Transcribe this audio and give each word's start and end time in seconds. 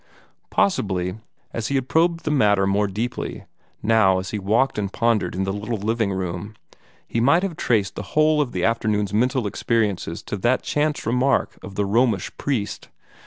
Possibly, 0.49 1.19
if 1.53 1.67
he 1.67 1.75
had 1.75 1.87
probed 1.87 2.21
this 2.25 2.33
matter 2.33 2.65
more 2.65 2.87
deeply, 2.87 3.43
now 3.83 4.17
as 4.17 4.31
he 4.31 4.39
walked 4.39 4.79
and 4.79 4.91
pondered 4.91 5.35
in 5.35 5.43
the 5.43 5.53
little 5.53 5.77
living 5.77 6.11
room, 6.11 6.55
he 7.07 7.19
might 7.21 7.43
have 7.43 7.55
traced 7.55 7.93
the 7.95 8.01
whole 8.17 8.41
of 8.41 8.51
the 8.51 8.65
afternoon's 8.65 9.13
mental 9.13 9.45
experiences 9.45 10.23
to 10.23 10.37
that 10.37 10.63
chance 10.63 11.05
remark 11.05 11.55
of 11.61 11.75
the 11.75 11.85
Romish 11.85 12.35
priest. 12.39 12.89